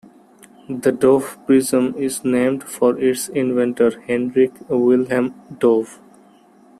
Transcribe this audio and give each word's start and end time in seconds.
The 0.67 0.91
Dove 0.91 1.37
prism 1.45 1.93
is 1.95 2.25
named 2.25 2.63
for 2.63 2.97
its 2.97 3.29
inventor, 3.29 4.01
Heinrich 4.07 4.55
Wilhelm 4.67 5.35
Dove. 5.59 5.99